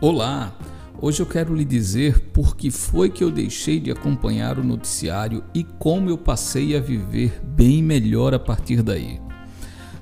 Olá! 0.00 0.56
Hoje 1.02 1.18
eu 1.18 1.26
quero 1.26 1.52
lhe 1.52 1.64
dizer 1.64 2.20
por 2.32 2.56
que 2.56 2.70
foi 2.70 3.10
que 3.10 3.24
eu 3.24 3.32
deixei 3.32 3.80
de 3.80 3.90
acompanhar 3.90 4.56
o 4.56 4.62
noticiário 4.62 5.42
e 5.52 5.64
como 5.64 6.08
eu 6.08 6.16
passei 6.16 6.76
a 6.76 6.80
viver 6.80 7.40
bem 7.44 7.82
melhor 7.82 8.32
a 8.32 8.38
partir 8.38 8.80
daí. 8.80 9.20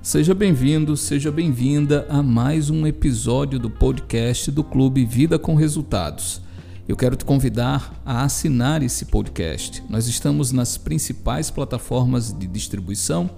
Seja 0.03 0.35
bem-vindo, 0.35 0.99
seja 0.99 1.33
bem-vinda 1.33 2.07
a 2.11 2.23
mais 2.23 2.69
um 2.69 2.87
episódio 2.87 3.59
do 3.59 3.71
podcast 3.71 4.51
do 4.51 4.63
Clube 4.63 5.03
Vida 5.07 5.39
com 5.39 5.55
Resultados. 5.55 6.43
Eu 6.87 6.95
quero 6.95 7.17
te 7.17 7.25
convidar 7.25 7.99
a 8.05 8.23
assinar 8.23 8.83
esse 8.83 9.07
podcast. 9.07 9.83
Nós 9.89 10.07
estamos 10.07 10.53
nas 10.53 10.77
principais 10.77 11.51
plataformas 11.51 12.35
de 12.35 12.47
distribuição 12.47 13.31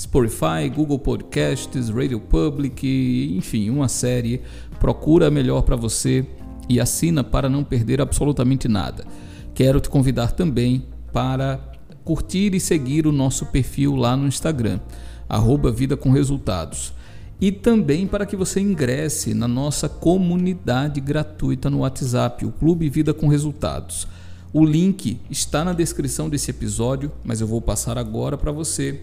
Spotify, 0.00 0.66
Google 0.74 0.98
Podcasts, 0.98 1.90
Radio 1.90 2.18
Public, 2.18 3.34
enfim, 3.36 3.68
uma 3.68 3.86
série. 3.86 4.40
Procura 4.78 5.26
a 5.26 5.30
melhor 5.30 5.60
para 5.60 5.76
você 5.76 6.24
e 6.70 6.80
assina 6.80 7.22
para 7.22 7.50
não 7.50 7.62
perder 7.62 8.00
absolutamente 8.00 8.66
nada. 8.66 9.04
Quero 9.52 9.78
te 9.78 9.90
convidar 9.90 10.32
também 10.32 10.86
para 11.12 11.60
curtir 12.02 12.54
e 12.54 12.60
seguir 12.60 13.06
o 13.06 13.12
nosso 13.12 13.44
perfil 13.44 13.94
lá 13.94 14.16
no 14.16 14.26
Instagram, 14.26 14.80
arroba 15.28 15.70
Vida 15.70 15.98
com 15.98 16.10
Resultados. 16.10 16.94
E 17.38 17.52
também 17.52 18.06
para 18.06 18.24
que 18.24 18.36
você 18.36 18.58
ingresse 18.58 19.34
na 19.34 19.46
nossa 19.46 19.86
comunidade 19.86 20.98
gratuita 20.98 21.68
no 21.68 21.80
WhatsApp, 21.80 22.46
o 22.46 22.52
Clube 22.52 22.88
Vida 22.88 23.12
com 23.12 23.28
Resultados. 23.28 24.08
O 24.50 24.64
link 24.64 25.20
está 25.28 25.62
na 25.62 25.74
descrição 25.74 26.30
desse 26.30 26.50
episódio, 26.50 27.12
mas 27.22 27.42
eu 27.42 27.46
vou 27.46 27.60
passar 27.60 27.98
agora 27.98 28.38
para 28.38 28.50
você 28.50 28.98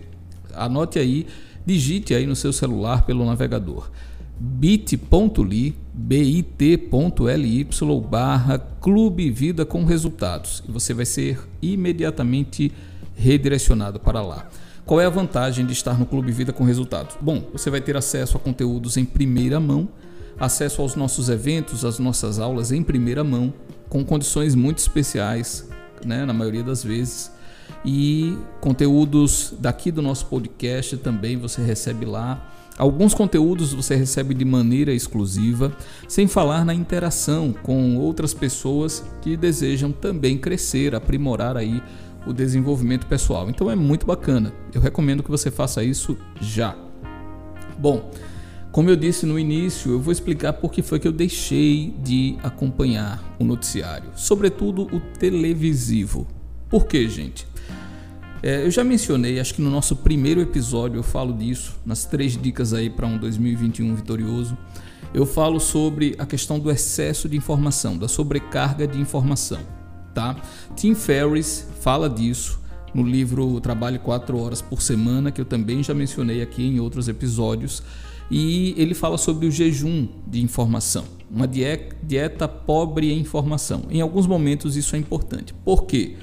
anote 0.57 0.99
aí, 0.99 1.27
digite 1.65 2.13
aí 2.13 2.25
no 2.25 2.35
seu 2.35 2.51
celular 2.51 3.05
pelo 3.05 3.25
navegador 3.25 3.89
bit.ly 4.39 5.75
bit.ly 5.93 7.67
barra 8.09 8.59
Clube 8.79 9.31
Vida 9.31 9.65
com 9.65 9.83
Resultados 9.83 10.63
e 10.67 10.71
você 10.71 10.93
vai 10.93 11.05
ser 11.05 11.39
imediatamente 11.61 12.71
redirecionado 13.15 13.99
para 13.99 14.21
lá. 14.21 14.47
Qual 14.85 15.01
é 15.01 15.05
a 15.05 15.09
vantagem 15.09 15.65
de 15.65 15.73
estar 15.73 15.99
no 15.99 16.05
Clube 16.05 16.31
Vida 16.31 16.53
com 16.53 16.63
Resultados? 16.63 17.17
Bom, 17.19 17.43
você 17.51 17.69
vai 17.69 17.81
ter 17.81 17.97
acesso 17.97 18.37
a 18.37 18.39
conteúdos 18.39 18.95
em 18.95 19.03
primeira 19.03 19.59
mão, 19.59 19.89
acesso 20.39 20.81
aos 20.81 20.95
nossos 20.95 21.29
eventos, 21.29 21.83
às 21.83 21.97
nossas 21.99 22.39
aulas 22.39 22.71
em 22.71 22.83
primeira 22.83 23.23
mão, 23.23 23.51
com 23.89 24.05
condições 24.05 24.53
muito 24.53 24.77
especiais, 24.77 25.67
né, 26.05 26.25
na 26.25 26.33
maioria 26.33 26.63
das 26.63 26.83
vezes 26.83 27.31
e 27.85 28.37
conteúdos 28.59 29.53
daqui 29.59 29.91
do 29.91 30.01
nosso 30.01 30.25
podcast 30.27 30.97
também 30.97 31.37
você 31.37 31.61
recebe 31.61 32.05
lá. 32.05 32.53
Alguns 32.77 33.13
conteúdos 33.13 33.73
você 33.73 33.95
recebe 33.95 34.35
de 34.35 34.45
maneira 34.45 34.93
exclusiva, 34.93 35.75
sem 36.07 36.27
falar 36.27 36.63
na 36.63 36.75
interação 36.75 37.51
com 37.51 37.97
outras 37.97 38.33
pessoas 38.33 39.03
que 39.21 39.35
desejam 39.35 39.91
também 39.91 40.37
crescer, 40.37 40.93
aprimorar 40.93 41.57
aí 41.57 41.81
o 42.27 42.33
desenvolvimento 42.33 43.07
pessoal. 43.07 43.49
Então 43.49 43.71
é 43.71 43.75
muito 43.75 44.05
bacana. 44.05 44.53
Eu 44.73 44.81
recomendo 44.81 45.23
que 45.23 45.31
você 45.31 45.49
faça 45.49 45.83
isso 45.83 46.15
já. 46.39 46.75
Bom, 47.79 48.11
como 48.71 48.91
eu 48.91 48.95
disse 48.95 49.25
no 49.25 49.39
início, 49.39 49.93
eu 49.93 49.99
vou 49.99 50.11
explicar 50.11 50.53
por 50.53 50.71
que 50.71 50.83
foi 50.83 50.99
que 50.99 51.07
eu 51.07 51.11
deixei 51.11 51.95
de 52.03 52.37
acompanhar 52.43 53.23
o 53.39 53.43
noticiário, 53.43 54.11
sobretudo 54.15 54.83
o 54.83 54.99
televisivo. 55.17 56.27
Por 56.69 56.85
quê, 56.85 57.09
gente? 57.09 57.47
É, 58.43 58.63
eu 58.63 58.69
já 58.69 58.83
mencionei, 58.83 59.39
acho 59.39 59.53
que 59.53 59.61
no 59.61 59.69
nosso 59.69 59.95
primeiro 59.95 60.39
episódio 60.39 60.99
eu 60.99 61.03
falo 61.03 61.33
disso, 61.33 61.75
nas 61.85 62.05
três 62.05 62.37
dicas 62.39 62.73
aí 62.73 62.89
para 62.89 63.07
um 63.07 63.17
2021 63.17 63.95
vitorioso. 63.95 64.57
Eu 65.13 65.25
falo 65.25 65.59
sobre 65.59 66.15
a 66.19 66.25
questão 66.25 66.59
do 66.59 66.69
excesso 66.69 67.27
de 67.27 67.35
informação, 67.35 67.97
da 67.97 68.07
sobrecarga 68.07 68.85
de 68.87 68.99
informação, 68.99 69.59
tá? 70.13 70.35
Tim 70.75 70.93
Ferriss 70.93 71.67
fala 71.79 72.09
disso 72.09 72.59
no 72.93 73.03
livro 73.03 73.59
Trabalhe 73.59 73.97
4 73.97 74.37
horas 74.37 74.61
por 74.61 74.81
semana, 74.81 75.31
que 75.31 75.41
eu 75.41 75.45
também 75.45 75.81
já 75.81 75.93
mencionei 75.93 76.41
aqui 76.41 76.63
em 76.63 76.79
outros 76.79 77.07
episódios, 77.07 77.81
e 78.29 78.75
ele 78.77 78.93
fala 78.93 79.17
sobre 79.17 79.47
o 79.47 79.51
jejum 79.51 80.07
de 80.27 80.41
informação, 80.41 81.05
uma 81.31 81.47
dieta 81.47 82.47
pobre 82.47 83.11
em 83.11 83.19
informação. 83.19 83.83
Em 83.89 84.01
alguns 84.01 84.27
momentos 84.27 84.75
isso 84.75 84.95
é 84.95 84.99
importante. 84.99 85.53
Por 85.65 85.85
quê? 85.85 86.17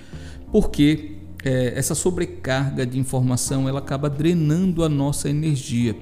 Porque 0.53 1.13
é, 1.45 1.75
essa 1.77 1.95
sobrecarga 1.95 2.87
de 2.87 2.99
informação 2.99 3.69
ela 3.69 3.79
acaba 3.79 4.09
drenando 4.09 4.83
a 4.83 4.89
nossa 4.89 5.29
energia. 5.29 5.95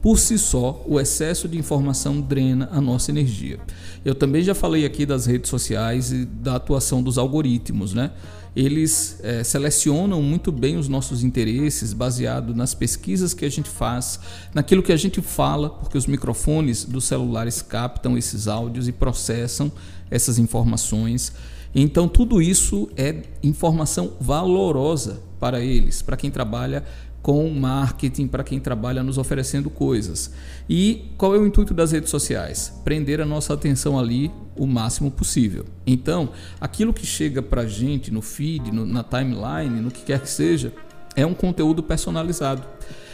Por 0.00 0.18
si 0.18 0.38
só, 0.38 0.84
o 0.86 1.00
excesso 1.00 1.48
de 1.48 1.58
informação 1.58 2.20
drena 2.20 2.68
a 2.72 2.80
nossa 2.80 3.10
energia. 3.10 3.58
Eu 4.04 4.14
também 4.14 4.42
já 4.42 4.54
falei 4.54 4.86
aqui 4.86 5.04
das 5.04 5.26
redes 5.26 5.50
sociais 5.50 6.12
e 6.12 6.24
da 6.24 6.54
atuação 6.54 7.02
dos 7.02 7.18
algoritmos, 7.18 7.92
né? 7.92 8.12
Eles 8.54 9.18
é, 9.22 9.42
selecionam 9.44 10.22
muito 10.22 10.50
bem 10.50 10.76
os 10.76 10.88
nossos 10.88 11.22
interesses 11.22 11.92
baseado 11.92 12.54
nas 12.54 12.74
pesquisas 12.74 13.34
que 13.34 13.44
a 13.44 13.50
gente 13.50 13.68
faz, 13.68 14.18
naquilo 14.54 14.82
que 14.82 14.92
a 14.92 14.96
gente 14.96 15.20
fala, 15.20 15.68
porque 15.68 15.98
os 15.98 16.06
microfones 16.06 16.84
dos 16.84 17.04
celulares 17.04 17.60
captam 17.60 18.16
esses 18.16 18.48
áudios 18.48 18.88
e 18.88 18.92
processam 18.92 19.70
essas 20.10 20.38
informações. 20.38 21.32
Então, 21.74 22.08
tudo 22.08 22.40
isso 22.40 22.88
é 22.96 23.22
informação 23.42 24.12
valorosa 24.20 25.20
para 25.38 25.60
eles, 25.60 26.02
para 26.02 26.16
quem 26.16 26.30
trabalha 26.30 26.84
com 27.22 27.48
marketing, 27.50 28.26
para 28.26 28.44
quem 28.44 28.58
trabalha 28.58 29.02
nos 29.02 29.18
oferecendo 29.18 29.68
coisas. 29.68 30.32
E 30.68 31.10
qual 31.18 31.34
é 31.34 31.38
o 31.38 31.46
intuito 31.46 31.74
das 31.74 31.92
redes 31.92 32.10
sociais? 32.10 32.80
Prender 32.84 33.20
a 33.20 33.26
nossa 33.26 33.52
atenção 33.52 33.98
ali 33.98 34.30
o 34.56 34.66
máximo 34.66 35.10
possível. 35.10 35.64
Então, 35.86 36.30
aquilo 36.60 36.92
que 36.92 37.06
chega 37.06 37.42
para 37.42 37.62
a 37.62 37.66
gente 37.66 38.10
no 38.10 38.22
feed, 38.22 38.72
no, 38.72 38.86
na 38.86 39.02
timeline, 39.02 39.80
no 39.80 39.90
que 39.90 40.02
quer 40.02 40.20
que 40.20 40.30
seja, 40.30 40.72
é 41.14 41.26
um 41.26 41.34
conteúdo 41.34 41.82
personalizado. 41.82 42.62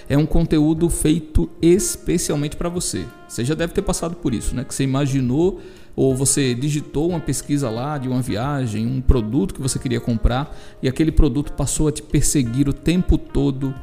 É 0.08 0.16
um 0.18 0.26
conteúdo 0.26 0.88
feito 0.90 1.48
especialmente 1.60 2.56
para 2.56 2.68
você. 2.68 3.04
Você 3.28 3.44
já 3.44 3.54
deve 3.54 3.72
ter 3.72 3.82
passado 3.82 4.16
por 4.16 4.34
isso, 4.34 4.54
né? 4.54 4.64
Que 4.64 4.74
você 4.74 4.84
imaginou 4.84 5.60
ou 5.96 6.14
você 6.14 6.54
digitou 6.54 7.08
uma 7.10 7.20
pesquisa 7.20 7.70
lá 7.70 7.96
de 7.98 8.08
uma 8.08 8.20
viagem, 8.20 8.86
um 8.86 9.00
produto 9.00 9.54
que 9.54 9.62
você 9.62 9.78
queria 9.78 10.00
comprar 10.00 10.56
e 10.82 10.88
aquele 10.88 11.12
produto 11.12 11.52
passou 11.52 11.88
a 11.88 11.92
te 11.92 12.02
perseguir 12.02 12.68
o 12.68 12.72
tempo 12.72 13.16
todo 13.16 13.74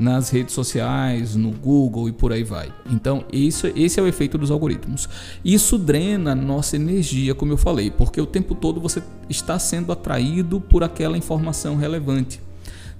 nas 0.00 0.30
redes 0.30 0.54
sociais, 0.54 1.36
no 1.36 1.50
Google 1.50 2.08
e 2.08 2.12
por 2.12 2.32
aí 2.32 2.42
vai. 2.42 2.72
Então, 2.90 3.22
isso, 3.30 3.66
esse 3.76 4.00
é 4.00 4.02
o 4.02 4.06
efeito 4.06 4.38
dos 4.38 4.50
algoritmos. 4.50 5.06
Isso 5.44 5.76
drena 5.76 6.34
nossa 6.34 6.74
energia, 6.74 7.34
como 7.34 7.52
eu 7.52 7.58
falei, 7.58 7.90
porque 7.90 8.18
o 8.18 8.24
tempo 8.24 8.54
todo 8.54 8.80
você 8.80 9.02
está 9.28 9.58
sendo 9.58 9.92
atraído 9.92 10.58
por 10.58 10.82
aquela 10.82 11.18
informação 11.18 11.76
relevante. 11.76 12.40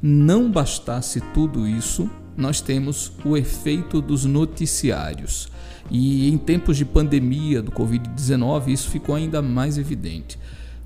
Não 0.03 0.51
bastasse 0.51 1.23
tudo 1.33 1.67
isso, 1.67 2.09
nós 2.41 2.61
temos 2.61 3.13
o 3.25 3.37
efeito 3.37 4.01
dos 4.01 4.25
noticiários. 4.25 5.49
E 5.91 6.29
em 6.29 6.39
tempos 6.39 6.77
de 6.77 6.85
pandemia 6.85 7.61
do 7.61 7.71
Covid-19, 7.71 8.69
isso 8.69 8.89
ficou 8.89 9.15
ainda 9.15 9.43
mais 9.43 9.77
evidente. 9.77 10.39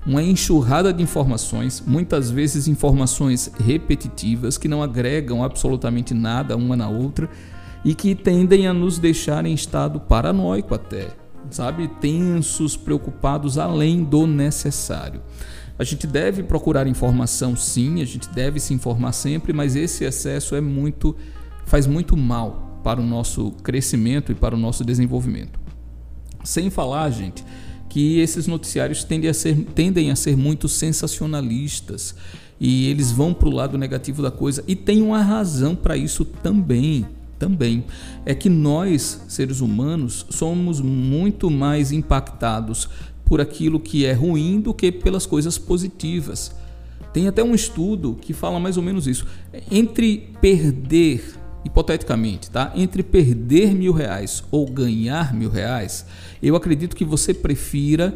Uma 0.05 0.21
enxurrada 0.21 0.93
de 0.93 1.01
informações, 1.01 1.81
muitas 1.85 2.29
vezes 2.29 2.67
informações 2.67 3.51
repetitivas 3.59 4.57
que 4.57 4.67
não 4.67 4.83
agregam 4.83 5.43
absolutamente 5.43 6.13
nada 6.13 6.55
uma 6.55 6.75
na 6.75 6.87
outra 6.87 7.29
e 7.83 7.95
que 7.95 8.13
tendem 8.13 8.67
a 8.67 8.73
nos 8.73 8.99
deixar 8.99 9.45
em 9.45 9.53
estado 9.53 9.99
paranoico 9.99 10.75
até, 10.75 11.09
sabe? 11.49 11.87
Tensos, 11.87 12.75
preocupados 12.75 13.57
além 13.57 14.03
do 14.03 14.27
necessário. 14.27 15.21
A 15.77 15.83
gente 15.83 16.07
deve 16.07 16.41
procurar 16.43 16.87
informação 16.87 17.55
sim, 17.55 18.01
a 18.01 18.05
gente 18.05 18.29
deve 18.29 18.59
se 18.59 18.73
informar 18.73 19.11
sempre, 19.11 19.51
mas 19.53 19.75
esse 19.75 20.03
excesso 20.03 20.55
é 20.55 20.61
muito 20.61 21.15
faz 21.65 21.87
muito 21.87 22.15
mal 22.15 22.79
para 22.83 23.01
o 23.01 23.03
nosso 23.03 23.51
crescimento 23.63 24.31
e 24.31 24.35
para 24.35 24.55
o 24.55 24.57
nosso 24.57 24.83
desenvolvimento. 24.83 25.59
Sem 26.43 26.69
falar, 26.69 27.09
gente, 27.09 27.43
que 27.89 28.19
esses 28.19 28.45
noticiários 28.45 29.03
tendem 29.03 29.29
a 29.29 29.33
ser, 29.33 29.55
tendem 29.73 30.11
a 30.11 30.15
ser 30.15 30.37
muito 30.37 30.67
sensacionalistas 30.67 32.15
e 32.59 32.89
eles 32.89 33.11
vão 33.11 33.33
para 33.33 33.47
o 33.47 33.51
lado 33.51 33.77
negativo 33.77 34.21
da 34.21 34.31
coisa 34.31 34.63
e 34.67 34.75
tem 34.75 35.01
uma 35.01 35.21
razão 35.21 35.75
para 35.75 35.97
isso 35.97 36.23
também. 36.25 37.05
Também 37.37 37.83
é 38.25 38.33
que 38.33 38.47
nós, 38.47 39.23
seres 39.27 39.59
humanos, 39.59 40.25
somos 40.29 40.79
muito 40.79 41.49
mais 41.49 41.91
impactados 41.91 42.87
por 43.25 43.41
aquilo 43.41 43.79
que 43.79 44.05
é 44.05 44.13
ruim 44.13 44.61
do 44.61 44.73
que 44.73 44.91
pelas 44.91 45.25
coisas 45.25 45.57
positivas. 45.57 46.55
Tem 47.11 47.27
até 47.27 47.43
um 47.43 47.55
estudo 47.55 48.17
que 48.21 48.33
fala 48.33 48.59
mais 48.59 48.77
ou 48.77 48.83
menos 48.83 49.07
isso. 49.07 49.25
Entre 49.69 50.29
perder 50.39 51.35
hipoteticamente, 51.65 52.51
tá? 52.51 52.71
Entre 52.75 53.01
perder 53.01 53.73
mil 53.73 53.91
reais 53.91 54.43
ou 54.51 54.69
ganhar 54.69 55.33
mil 55.33 55.49
reais, 55.49 56.05
eu 56.41 56.55
acredito 56.55 56.95
que 56.95 57.03
você 57.03 57.33
prefira 57.33 58.13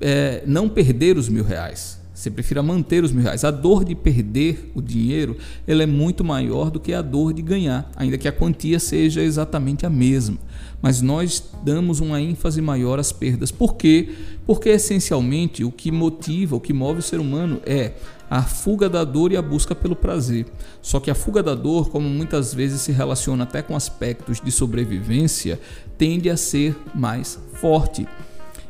é, 0.00 0.42
não 0.46 0.68
perder 0.68 1.16
os 1.16 1.28
mil 1.28 1.42
reais. 1.42 2.04
Você 2.12 2.30
prefira 2.30 2.62
manter 2.62 3.02
os 3.02 3.10
mil 3.10 3.24
reais. 3.24 3.42
A 3.42 3.50
dor 3.50 3.84
de 3.84 3.94
perder 3.94 4.70
o 4.74 4.80
dinheiro 4.80 5.36
ela 5.66 5.82
é 5.82 5.86
muito 5.86 6.22
maior 6.22 6.70
do 6.70 6.78
que 6.78 6.92
a 6.92 7.02
dor 7.02 7.32
de 7.32 7.42
ganhar, 7.42 7.90
ainda 7.96 8.16
que 8.16 8.28
a 8.28 8.32
quantia 8.32 8.78
seja 8.78 9.22
exatamente 9.22 9.84
a 9.84 9.90
mesma. 9.90 10.38
Mas 10.80 11.00
nós 11.00 11.42
damos 11.64 12.00
uma 12.00 12.20
ênfase 12.20 12.60
maior 12.60 13.00
às 13.00 13.10
perdas. 13.10 13.50
Por 13.50 13.74
quê? 13.74 14.10
Porque 14.46 14.68
essencialmente 14.68 15.64
o 15.64 15.72
que 15.72 15.90
motiva, 15.90 16.54
o 16.54 16.60
que 16.60 16.72
move 16.72 17.00
o 17.00 17.02
ser 17.02 17.18
humano 17.18 17.60
é 17.64 17.94
a 18.34 18.42
fuga 18.42 18.88
da 18.88 19.04
dor 19.04 19.30
e 19.30 19.36
a 19.36 19.42
busca 19.42 19.76
pelo 19.76 19.94
prazer. 19.94 20.46
Só 20.82 20.98
que 20.98 21.08
a 21.08 21.14
fuga 21.14 21.40
da 21.40 21.54
dor, 21.54 21.88
como 21.90 22.08
muitas 22.08 22.52
vezes 22.52 22.80
se 22.80 22.90
relaciona 22.90 23.44
até 23.44 23.62
com 23.62 23.76
aspectos 23.76 24.40
de 24.40 24.50
sobrevivência, 24.50 25.60
tende 25.96 26.28
a 26.28 26.36
ser 26.36 26.76
mais 26.92 27.38
forte. 27.60 28.08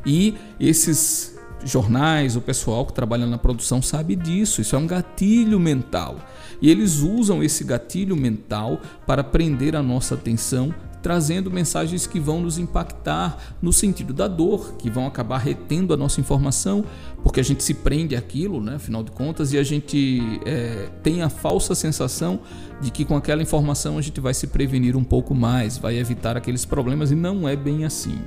E 0.05 0.35
esses 0.59 1.35
jornais, 1.63 2.35
o 2.35 2.41
pessoal 2.41 2.85
que 2.85 2.93
trabalha 2.93 3.25
na 3.25 3.39
produção 3.39 3.81
sabe 3.81 4.15
disso. 4.15 4.61
Isso 4.61 4.75
é 4.75 4.79
um 4.79 4.85
gatilho 4.85 5.59
mental. 5.59 6.17
E 6.61 6.69
eles 6.69 6.99
usam 6.99 7.41
esse 7.41 7.63
gatilho 7.63 8.15
mental 8.15 8.79
para 9.07 9.23
prender 9.23 9.75
a 9.75 9.81
nossa 9.81 10.13
atenção, 10.13 10.71
trazendo 11.05 11.51
mensagens 11.51 12.07
que 12.07 12.19
vão 12.19 12.41
nos 12.41 12.57
impactar 12.57 13.37
no 13.61 13.71
sentido 13.71 14.11
da 14.11 14.27
dor, 14.27 14.73
que 14.73 14.89
vão 14.89 15.05
acabar 15.05 15.37
retendo 15.37 15.93
a 15.93 15.97
nossa 15.97 16.19
informação, 16.19 16.83
porque 17.21 17.39
a 17.39 17.43
gente 17.43 17.63
se 17.63 17.75
prende 17.75 18.15
àquilo, 18.15 18.59
né, 18.59 18.77
afinal 18.77 19.03
de 19.03 19.11
contas, 19.11 19.53
e 19.53 19.57
a 19.59 19.61
gente 19.61 20.19
é, 20.47 20.89
tem 21.03 21.21
a 21.21 21.29
falsa 21.29 21.75
sensação 21.75 22.39
de 22.81 22.89
que 22.89 23.05
com 23.05 23.15
aquela 23.15 23.43
informação 23.43 23.99
a 23.99 24.01
gente 24.01 24.19
vai 24.19 24.33
se 24.33 24.47
prevenir 24.47 24.95
um 24.95 25.03
pouco 25.03 25.35
mais, 25.35 25.77
vai 25.77 25.95
evitar 25.95 26.35
aqueles 26.35 26.65
problemas, 26.65 27.11
e 27.11 27.15
não 27.15 27.47
é 27.47 27.55
bem 27.55 27.85
assim. 27.85 28.17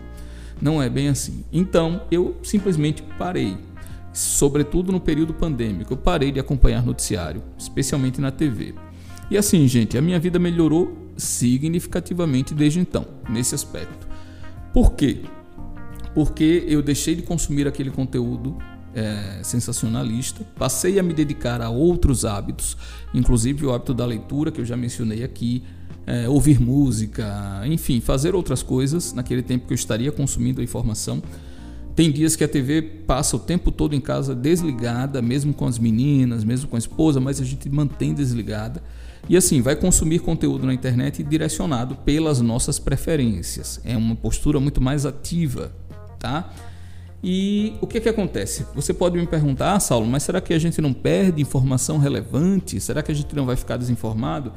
Não 0.62 0.80
é 0.80 0.88
bem 0.88 1.08
assim. 1.08 1.44
Então 1.52 2.02
eu 2.12 2.36
simplesmente 2.44 3.02
parei, 3.18 3.58
sobretudo 4.12 4.92
no 4.92 5.00
período 5.00 5.34
pandêmico, 5.34 5.94
eu 5.94 5.96
parei 5.96 6.30
de 6.30 6.38
acompanhar 6.38 6.86
noticiário, 6.86 7.42
especialmente 7.58 8.20
na 8.20 8.30
TV. 8.30 8.72
E 9.28 9.36
assim, 9.36 9.66
gente, 9.66 9.98
a 9.98 10.00
minha 10.00 10.20
vida 10.20 10.38
melhorou 10.38 11.07
significativamente 11.18 12.54
desde 12.54 12.80
então, 12.80 13.06
nesse 13.28 13.54
aspecto. 13.54 14.08
Por 14.72 14.92
quê? 14.92 15.22
Porque 16.14 16.64
eu 16.66 16.80
deixei 16.80 17.14
de 17.14 17.22
consumir 17.22 17.68
aquele 17.68 17.90
conteúdo 17.90 18.56
é, 18.94 19.40
sensacionalista, 19.42 20.44
passei 20.56 20.98
a 20.98 21.02
me 21.02 21.12
dedicar 21.12 21.60
a 21.60 21.68
outros 21.68 22.24
hábitos, 22.24 22.76
inclusive 23.12 23.66
o 23.66 23.72
hábito 23.72 23.92
da 23.92 24.06
leitura, 24.06 24.50
que 24.50 24.60
eu 24.60 24.64
já 24.64 24.76
mencionei 24.76 25.22
aqui, 25.22 25.62
é, 26.06 26.28
ouvir 26.28 26.58
música, 26.58 27.62
enfim, 27.66 28.00
fazer 28.00 28.34
outras 28.34 28.62
coisas 28.62 29.12
naquele 29.12 29.42
tempo 29.42 29.66
que 29.66 29.72
eu 29.72 29.76
estaria 29.76 30.10
consumindo 30.10 30.60
a 30.60 30.64
informação. 30.64 31.22
Tem 31.94 32.10
dias 32.10 32.36
que 32.36 32.44
a 32.44 32.48
TV 32.48 32.80
passa 32.80 33.36
o 33.36 33.38
tempo 33.40 33.70
todo 33.70 33.94
em 33.94 34.00
casa 34.00 34.34
desligada, 34.34 35.20
mesmo 35.20 35.52
com 35.52 35.66
as 35.66 35.78
meninas, 35.78 36.44
mesmo 36.44 36.68
com 36.68 36.76
a 36.76 36.78
esposa, 36.78 37.20
mas 37.20 37.40
a 37.40 37.44
gente 37.44 37.68
mantém 37.68 38.14
desligada. 38.14 38.82
E 39.28 39.36
assim, 39.36 39.60
vai 39.60 39.76
consumir 39.76 40.20
conteúdo 40.20 40.66
na 40.66 40.74
internet 40.74 41.22
direcionado 41.22 41.96
pelas 41.96 42.40
nossas 42.40 42.78
preferências. 42.78 43.80
É 43.84 43.96
uma 43.96 44.14
postura 44.16 44.60
muito 44.60 44.80
mais 44.80 45.06
ativa, 45.06 45.72
tá? 46.18 46.52
E 47.22 47.74
o 47.80 47.86
que, 47.86 48.00
que 48.00 48.08
acontece? 48.08 48.64
Você 48.74 48.94
pode 48.94 49.18
me 49.18 49.26
perguntar, 49.26 49.74
ah, 49.74 49.80
Saulo, 49.80 50.06
mas 50.06 50.22
será 50.22 50.40
que 50.40 50.54
a 50.54 50.58
gente 50.58 50.80
não 50.80 50.92
perde 50.92 51.42
informação 51.42 51.98
relevante? 51.98 52.80
Será 52.80 53.02
que 53.02 53.10
a 53.10 53.14
gente 53.14 53.34
não 53.34 53.44
vai 53.44 53.56
ficar 53.56 53.76
desinformado? 53.76 54.52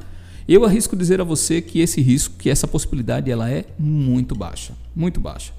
Eu 0.46 0.64
arrisco 0.64 0.96
dizer 0.96 1.20
a 1.20 1.24
você 1.24 1.60
que 1.60 1.80
esse 1.80 2.00
risco, 2.00 2.36
que 2.36 2.50
essa 2.50 2.66
possibilidade, 2.66 3.30
ela 3.30 3.50
é 3.50 3.64
muito 3.78 4.34
baixa, 4.34 4.74
muito 4.94 5.20
baixa. 5.20 5.52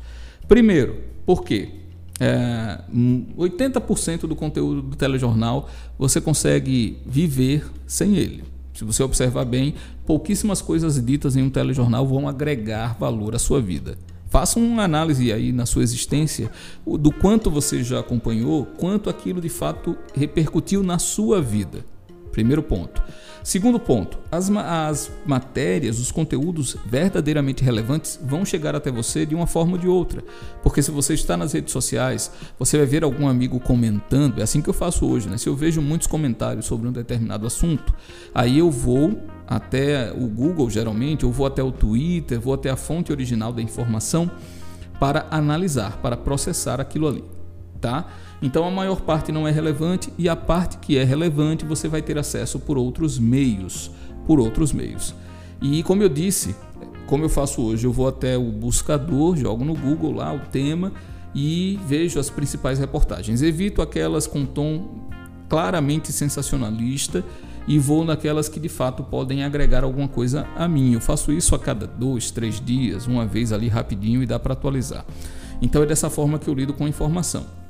Primeiro, 0.48 1.02
por 1.26 1.44
quê? 1.44 1.70
É, 2.20 2.80
80% 3.38 4.22
do 4.22 4.36
conteúdo 4.36 4.82
do 4.82 4.96
telejornal 4.96 5.70
você 5.98 6.22
consegue 6.22 7.00
viver 7.06 7.66
sem 7.88 8.16
ele. 8.16 8.44
Se 8.74 8.84
você 8.84 9.04
observar 9.04 9.46
bem, 9.46 9.76
pouquíssimas 10.06 10.62
coisas 10.62 11.04
ditas 11.04 11.36
em 11.36 11.44
um 11.44 11.50
telejornal 11.50 12.08
vão 12.08 12.28
agregar 12.28 12.98
valor 13.00 13.36
à 13.36 13.40
sua 13.40 13.62
vida. 13.62 13.98
Faça 14.30 14.58
uma 14.60 14.84
análise 14.84 15.32
aí 15.32 15.52
na 15.52 15.66
sua 15.66 15.84
existência 15.84 16.50
do 16.86 17.12
quanto 17.12 17.52
você 17.52 17.84
já 17.84 18.00
acompanhou, 18.00 18.66
quanto 18.66 19.10
aquilo 19.10 19.40
de 19.40 19.50
fato 19.50 19.96
repercutiu 20.16 20.82
na 20.82 20.98
sua 20.98 21.40
vida. 21.40 21.86
Primeiro 22.34 22.64
ponto. 22.64 23.02
Segundo 23.44 23.80
ponto, 23.80 24.18
as, 24.32 24.50
as 24.50 25.12
matérias, 25.26 26.00
os 26.00 26.12
conteúdos 26.12 26.76
verdadeiramente 26.86 27.64
relevantes 27.64 28.20
vão 28.24 28.44
chegar 28.44 28.76
até 28.76 28.90
você 28.90 29.26
de 29.26 29.36
uma 29.36 29.46
forma 29.46 29.74
ou 29.74 29.78
de 29.78 29.88
outra. 29.88 30.24
Porque 30.64 30.82
se 30.82 30.90
você 30.90 31.14
está 31.14 31.38
nas 31.38 31.54
redes 31.54 31.72
sociais, 31.72 32.32
você 32.58 32.76
vai 32.78 32.88
ver 32.88 33.04
algum 33.04 33.28
amigo 33.28 33.60
comentando, 33.60 34.40
é 34.40 34.44
assim 34.44 34.62
que 34.62 34.70
eu 34.70 34.74
faço 34.74 35.06
hoje, 35.06 35.30
né? 35.30 35.38
Se 35.38 35.48
eu 35.48 35.56
vejo 35.56 35.80
muitos 35.80 36.08
comentários 36.08 36.66
sobre 36.66 36.88
um 36.88 36.92
determinado 36.92 37.46
assunto, 37.46 37.94
aí 38.34 38.58
eu 38.58 38.72
vou 38.72 39.22
até 39.46 40.12
o 40.12 40.26
Google, 40.28 40.70
geralmente, 40.70 41.24
eu 41.24 41.32
vou 41.32 41.46
até 41.46 41.62
o 41.62 41.72
Twitter, 41.72 42.40
vou 42.40 42.56
até 42.56 42.72
a 42.72 42.76
fonte 42.76 43.12
original 43.12 43.54
da 43.54 43.62
informação 43.62 44.32
para 45.00 45.28
analisar, 45.30 45.98
para 46.02 46.18
processar 46.18 46.82
aquilo 46.82 47.08
ali 47.08 47.24
tá? 47.84 48.08
Então 48.42 48.66
a 48.66 48.72
maior 48.72 49.02
parte 49.02 49.30
não 49.30 49.46
é 49.46 49.52
relevante 49.52 50.12
e 50.18 50.30
a 50.30 50.38
parte 50.38 50.78
que 50.78 50.98
é 50.98 51.04
relevante 51.04 51.66
você 51.66 51.90
vai 51.90 52.02
ter 52.02 52.18
acesso 52.18 52.58
por 52.58 52.78
outros 52.78 53.20
meios, 53.20 53.92
por 54.26 54.40
outros 54.40 54.72
meios. 54.72 55.14
E 55.62 55.84
como 55.84 56.02
eu 56.02 56.08
disse, 56.08 56.56
como 57.06 57.26
eu 57.26 57.30
faço 57.30 57.62
hoje, 57.62 57.86
eu 57.86 57.92
vou 57.92 58.08
até 58.08 58.38
o 58.38 58.50
buscador, 58.52 59.36
jogo 59.36 59.66
no 59.66 59.76
Google 59.76 60.14
lá 60.14 60.34
o 60.34 60.40
tema 60.40 60.94
e 61.36 61.78
vejo 61.86 62.18
as 62.20 62.30
principais 62.30 62.80
reportagens. 62.80 63.42
Evito 63.42 63.82
aquelas 63.82 64.26
com 64.26 64.46
tom 64.46 65.10
claramente 65.50 66.14
sensacionalista 66.14 67.22
e 67.68 67.78
vou 67.78 68.06
naquelas 68.06 68.48
que 68.48 68.62
de 68.62 68.70
fato 68.70 69.04
podem 69.04 69.44
agregar 69.44 69.84
alguma 69.84 70.08
coisa 70.08 70.48
a 70.56 70.70
mim. 70.70 70.94
Eu 70.94 71.02
faço 71.02 71.34
isso 71.34 71.54
a 71.54 71.60
cada 71.60 71.86
dois, 71.86 72.32
três 72.32 72.62
dias, 72.62 73.08
uma 73.08 73.26
vez 73.26 73.52
ali 73.52 73.68
rapidinho 73.68 74.24
e 74.24 74.26
dá 74.26 74.40
para 74.40 74.54
atualizar. 74.54 75.06
Então 75.62 75.84
é 75.84 75.86
dessa 75.86 76.10
forma 76.10 76.40
que 76.40 76.50
eu 76.50 76.54
lido 76.54 76.74
com 76.74 76.86
a 76.86 76.90
informação. 76.90 77.63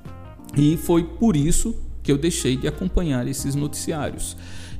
E 0.55 0.77
foi 0.77 1.03
por 1.03 1.35
isso 1.35 1.75
que 2.01 2.11
eu 2.11 2.17
deixei 2.17 2.57
de 2.57 2.67
acompanhar 2.67 3.27
esses 3.27 3.55
noticiários. 3.55 4.35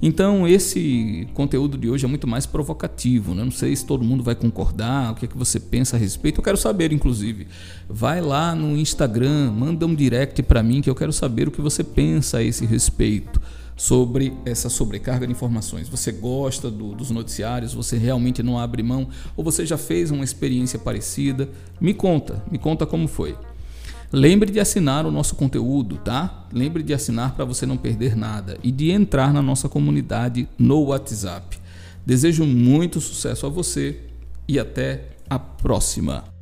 Então, 0.06 0.46
esse 0.46 1.26
conteúdo 1.34 1.78
de 1.78 1.90
hoje 1.90 2.04
é 2.04 2.08
muito 2.10 2.28
mais 2.28 2.46
provocativo. 2.46 3.34
Né? 3.34 3.42
Não 3.42 3.52
sei 3.52 3.74
se 3.74 3.86
todo 3.86 4.04
mundo 4.04 4.22
vai 4.22 4.36
concordar, 4.36 5.14
o 5.14 5.16
que 5.16 5.24
é 5.24 5.28
que 5.30 5.38
você 5.38 5.62
pensa 5.62 5.96
a 5.96 6.00
respeito. 6.00 6.42
Eu 6.42 6.44
quero 6.44 6.58
saber, 6.58 6.92
inclusive. 6.92 7.48
Vai 7.88 8.20
lá 8.20 8.54
no 8.54 8.76
Instagram, 8.76 9.52
manda 9.52 9.86
um 9.86 9.96
direct 9.96 10.44
para 10.44 10.62
mim 10.62 10.82
que 10.82 10.90
eu 10.90 10.96
quero 10.96 11.14
saber 11.14 11.48
o 11.48 11.52
que 11.52 11.62
você 11.62 11.86
pensa 11.86 12.40
a 12.40 12.44
esse 12.44 12.66
respeito 12.66 13.42
sobre 13.78 14.34
essa 14.46 14.68
sobrecarga 14.68 15.26
de 15.26 15.32
informações. 15.32 15.88
Você 15.88 16.12
gosta 16.12 16.70
do, 16.70 16.94
dos 16.94 17.10
noticiários? 17.10 17.74
Você 17.74 17.98
realmente 17.98 18.44
não 18.44 18.60
abre 18.60 18.84
mão? 18.84 19.08
Ou 19.38 19.44
você 19.44 19.66
já 19.66 19.78
fez 19.78 20.12
uma 20.12 20.26
experiência 20.26 20.78
parecida? 20.78 21.50
Me 21.80 21.94
conta, 21.94 22.44
me 22.52 22.58
conta 22.58 22.86
como 22.86 23.08
foi. 23.08 23.38
Lembre 24.16 24.52
de 24.52 24.60
assinar 24.60 25.08
o 25.08 25.12
nosso 25.12 25.34
conteúdo, 25.36 25.98
tá? 25.98 26.46
Lembre 26.54 26.84
de 26.84 26.94
assinar 26.94 27.34
para 27.34 27.46
você 27.46 27.66
não 27.66 27.78
perder 27.78 28.16
nada 28.16 28.60
e 28.62 28.72
de 28.72 28.92
entrar 28.92 29.34
na 29.34 29.42
nossa 29.42 29.68
comunidade 29.68 30.48
no 30.56 30.84
WhatsApp. 30.84 31.58
Desejo 32.06 32.46
muito 32.46 33.02
sucesso 33.02 33.48
a 33.48 33.50
você 33.50 34.02
e 34.48 34.60
até 34.60 35.10
a 35.28 35.40
próxima. 35.40 36.33